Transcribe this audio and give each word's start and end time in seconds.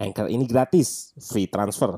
Anchor 0.00 0.32
ini 0.32 0.48
gratis, 0.48 1.12
free 1.20 1.44
transfer. 1.44 1.92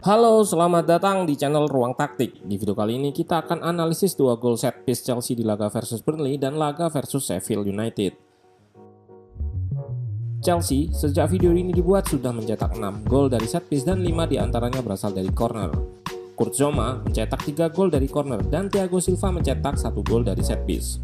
Halo, 0.00 0.40
selamat 0.40 0.88
datang 0.88 1.28
di 1.28 1.36
channel 1.36 1.68
Ruang 1.68 1.92
Taktik. 1.92 2.40
Di 2.40 2.56
video 2.56 2.72
kali 2.72 2.96
ini 2.96 3.12
kita 3.12 3.44
akan 3.44 3.60
analisis 3.60 4.16
dua 4.16 4.40
gol 4.40 4.56
set 4.56 4.88
piece 4.88 5.04
Chelsea 5.04 5.36
di 5.36 5.44
laga 5.44 5.68
versus 5.68 6.00
Burnley 6.00 6.40
dan 6.40 6.56
laga 6.56 6.88
versus 6.88 7.28
Sheffield 7.28 7.68
United. 7.68 8.25
Chelsea 10.44 10.92
sejak 10.92 11.32
video 11.32 11.52
ini 11.56 11.72
dibuat 11.72 12.04
sudah 12.12 12.28
mencetak 12.28 12.76
6 12.76 13.08
gol 13.08 13.32
dari 13.32 13.48
set 13.48 13.64
piece 13.72 13.88
dan 13.88 14.04
5 14.04 14.28
di 14.28 14.36
antaranya 14.36 14.84
berasal 14.84 15.16
dari 15.16 15.32
corner. 15.32 15.72
Kurt 16.36 16.52
Zoma 16.52 17.00
mencetak 17.00 17.40
3 17.48 17.72
gol 17.72 17.88
dari 17.88 18.04
corner 18.04 18.44
dan 18.44 18.68
Thiago 18.68 19.00
Silva 19.00 19.32
mencetak 19.32 19.80
1 19.80 19.96
gol 20.04 20.22
dari 20.28 20.44
set 20.44 20.60
piece. 20.68 21.00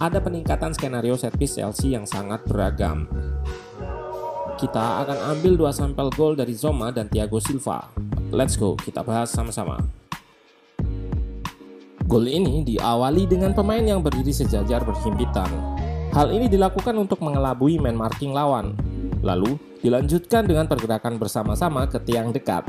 Ada 0.00 0.18
peningkatan 0.18 0.74
skenario 0.74 1.14
set 1.14 1.36
piece 1.38 1.60
Chelsea 1.60 1.94
yang 1.94 2.08
sangat 2.08 2.42
beragam. 2.48 3.06
Kita 4.58 5.06
akan 5.06 5.38
ambil 5.38 5.56
dua 5.56 5.72
sampel 5.72 6.10
gol 6.12 6.34
dari 6.34 6.52
Zoma 6.52 6.90
dan 6.90 7.06
Thiago 7.06 7.38
Silva. 7.38 7.88
Let's 8.34 8.58
go, 8.58 8.74
kita 8.74 9.06
bahas 9.06 9.30
sama-sama. 9.30 9.78
Gol 12.10 12.26
ini 12.26 12.66
diawali 12.66 13.30
dengan 13.30 13.54
pemain 13.54 13.86
yang 13.86 14.02
berdiri 14.02 14.34
sejajar 14.34 14.82
berhimpitan. 14.82 15.79
Hal 16.10 16.34
ini 16.34 16.50
dilakukan 16.50 16.98
untuk 16.98 17.22
mengelabui 17.22 17.78
man 17.78 17.94
marking 17.94 18.34
lawan. 18.34 18.74
Lalu, 19.22 19.54
dilanjutkan 19.78 20.42
dengan 20.42 20.66
pergerakan 20.66 21.22
bersama-sama 21.22 21.86
ke 21.86 22.02
tiang 22.02 22.34
dekat. 22.34 22.66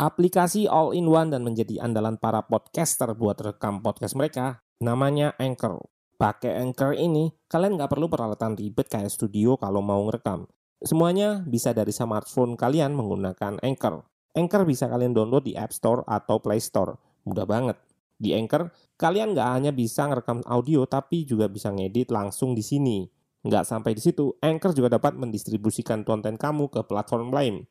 Aplikasi 0.00 0.64
all-in-one 0.64 1.28
dan 1.28 1.44
menjadi 1.44 1.84
andalan 1.84 2.16
para 2.16 2.40
podcaster 2.40 3.12
buat 3.12 3.36
rekam 3.36 3.84
podcast 3.84 4.16
mereka, 4.16 4.64
namanya 4.80 5.36
Anchor. 5.36 5.76
Pakai 6.16 6.56
Anchor 6.56 6.96
ini, 6.96 7.36
kalian 7.52 7.76
nggak 7.76 7.92
perlu 7.92 8.08
peralatan 8.08 8.56
ribet 8.56 8.88
kayak 8.88 9.12
studio 9.12 9.60
kalau 9.60 9.84
mau 9.84 10.00
ngerekam. 10.08 10.48
Semuanya 10.80 11.44
bisa 11.44 11.76
dari 11.76 11.92
smartphone 11.92 12.56
kalian 12.56 12.96
menggunakan 12.96 13.60
Anchor. 13.60 14.08
Anchor 14.32 14.64
bisa 14.64 14.88
kalian 14.88 15.12
download 15.12 15.44
di 15.44 15.52
App 15.52 15.76
Store 15.76 16.00
atau 16.08 16.40
Play 16.40 16.64
Store. 16.64 16.96
Mudah 17.28 17.44
banget. 17.44 17.76
Di 18.24 18.32
Anchor, 18.32 18.72
kalian 18.96 19.36
nggak 19.36 19.48
hanya 19.52 19.70
bisa 19.76 20.08
ngerekam 20.08 20.40
audio, 20.48 20.88
tapi 20.88 21.28
juga 21.28 21.44
bisa 21.44 21.68
ngedit 21.68 22.08
langsung 22.08 22.56
di 22.56 22.64
sini. 22.64 23.04
Nggak 23.44 23.68
sampai 23.68 23.92
di 23.92 24.00
situ, 24.00 24.32
Anchor 24.40 24.72
juga 24.72 24.96
dapat 24.96 25.12
mendistribusikan 25.20 26.00
konten 26.08 26.40
kamu 26.40 26.72
ke 26.72 26.80
platform 26.88 27.28
lain. 27.28 27.68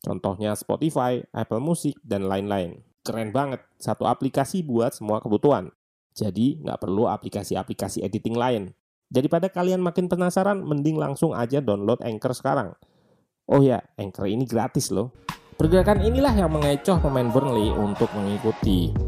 Contohnya 0.00 0.56
Spotify, 0.56 1.20
Apple 1.36 1.60
Music, 1.60 1.92
dan 2.00 2.24
lain-lain. 2.24 2.80
Keren 3.04 3.36
banget, 3.36 3.60
satu 3.76 4.08
aplikasi 4.08 4.64
buat 4.64 4.96
semua 4.96 5.20
kebutuhan. 5.20 5.68
Jadi, 6.16 6.64
nggak 6.64 6.80
perlu 6.80 7.04
aplikasi-aplikasi 7.12 8.00
editing 8.00 8.40
lain. 8.40 8.72
Daripada 9.12 9.52
kalian 9.52 9.84
makin 9.84 10.08
penasaran, 10.08 10.64
mending 10.64 10.96
langsung 10.96 11.36
aja 11.36 11.60
download 11.60 12.00
Anchor 12.00 12.32
sekarang. 12.32 12.72
Oh 13.46 13.60
ya, 13.60 13.84
Anchor 14.00 14.26
ini 14.26 14.48
gratis 14.48 14.88
loh. 14.88 15.12
Pergerakan 15.56 16.02
inilah 16.04 16.34
yang 16.34 16.52
mengecoh 16.52 16.98
pemain 17.00 17.28
Burnley 17.30 17.70
untuk 17.72 18.10
mengikuti. 18.16 19.05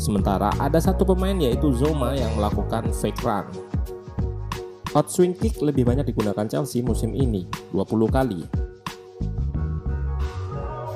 Sementara 0.00 0.48
ada 0.56 0.80
satu 0.80 1.04
pemain 1.04 1.36
yaitu 1.36 1.68
Zoma 1.76 2.16
yang 2.16 2.32
melakukan 2.40 2.88
fake 2.88 3.20
run. 3.20 3.44
Outswing 4.96 5.36
kick 5.36 5.60
lebih 5.60 5.84
banyak 5.84 6.08
digunakan 6.08 6.48
Chelsea 6.48 6.80
musim 6.80 7.12
ini, 7.12 7.44
20 7.76 8.08
kali. 8.08 8.40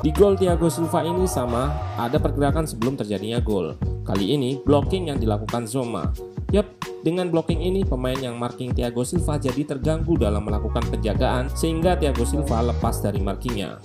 Di 0.01 0.11
gol 0.13 0.41
Thiago 0.41 0.73
Silva 0.73 1.05
ini 1.05 1.29
sama, 1.29 1.69
ada 2.01 2.17
pergerakan 2.17 2.65
sebelum 2.65 2.97
terjadinya 2.97 3.45
gol. 3.45 3.77
Kali 4.09 4.33
ini, 4.37 4.57
blocking 4.65 5.13
yang 5.13 5.21
dilakukan 5.21 5.69
Zoma. 5.69 6.09
Yap, 6.53 6.73
dengan 7.05 7.29
blocking 7.29 7.61
ini 7.61 7.85
pemain 7.85 8.17
yang 8.17 8.41
marking 8.41 8.73
Thiago 8.73 9.05
Silva 9.05 9.37
jadi 9.37 9.69
terganggu 9.69 10.17
dalam 10.17 10.49
melakukan 10.49 10.81
penjagaan 10.89 11.53
sehingga 11.53 12.01
Thiago 12.01 12.25
Silva 12.25 12.73
lepas 12.73 13.05
dari 13.05 13.21
markingnya. 13.21 13.77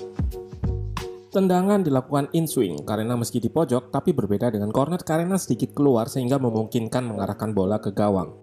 Tendangan 1.30 1.86
dilakukan 1.86 2.34
in 2.34 2.50
swing 2.50 2.82
karena 2.82 3.14
meski 3.14 3.38
di 3.38 3.54
pojok 3.54 3.94
tapi 3.94 4.18
berbeda 4.18 4.50
dengan 4.50 4.74
corner 4.74 4.98
karena 5.06 5.38
sedikit 5.38 5.78
keluar 5.78 6.10
sehingga 6.10 6.42
memungkinkan 6.42 7.06
mengarahkan 7.06 7.54
bola 7.54 7.78
ke 7.78 7.94
gawang. 7.94 8.34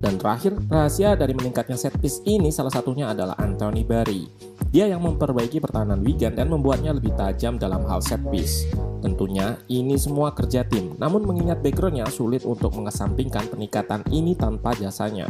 Dan 0.00 0.16
terakhir, 0.16 0.56
rahasia 0.72 1.20
dari 1.20 1.36
meningkatnya 1.36 1.76
set 1.76 1.92
piece 2.00 2.24
ini 2.24 2.48
salah 2.48 2.72
satunya 2.72 3.12
adalah 3.12 3.36
Anthony 3.36 3.84
Barry. 3.84 4.24
Dia 4.72 4.88
yang 4.88 5.04
memperbaiki 5.04 5.60
pertahanan 5.60 6.00
Wigan 6.00 6.32
dan 6.32 6.48
membuatnya 6.48 6.96
lebih 6.96 7.12
tajam 7.12 7.60
dalam 7.60 7.84
hal 7.84 8.00
set 8.00 8.24
piece. 8.32 8.72
Tentunya 9.04 9.60
ini 9.68 10.00
semua 10.00 10.32
kerja 10.32 10.64
tim, 10.64 10.96
namun 10.96 11.28
mengingat 11.28 11.60
backgroundnya 11.60 12.08
sulit 12.08 12.48
untuk 12.48 12.72
mengesampingkan 12.72 13.52
peningkatan 13.52 14.00
ini 14.08 14.32
tanpa 14.32 14.72
jasanya. 14.80 15.28